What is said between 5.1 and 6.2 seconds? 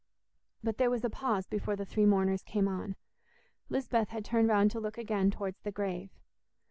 towards the grave!